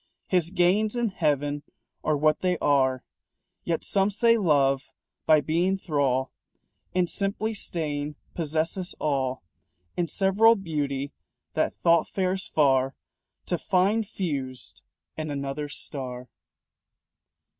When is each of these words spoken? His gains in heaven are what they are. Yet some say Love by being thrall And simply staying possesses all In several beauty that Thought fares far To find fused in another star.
His 0.25 0.49
gains 0.49 0.95
in 0.95 1.09
heaven 1.09 1.61
are 2.03 2.17
what 2.17 2.39
they 2.39 2.57
are. 2.57 3.03
Yet 3.63 3.83
some 3.83 4.09
say 4.09 4.35
Love 4.35 4.93
by 5.27 5.41
being 5.41 5.77
thrall 5.77 6.31
And 6.95 7.07
simply 7.07 7.53
staying 7.53 8.15
possesses 8.33 8.95
all 8.99 9.43
In 9.95 10.07
several 10.07 10.55
beauty 10.55 11.11
that 11.53 11.75
Thought 11.83 12.07
fares 12.07 12.47
far 12.47 12.95
To 13.45 13.59
find 13.59 14.07
fused 14.07 14.81
in 15.17 15.29
another 15.29 15.69
star. 15.69 16.29